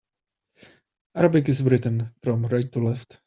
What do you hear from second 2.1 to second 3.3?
from right to left.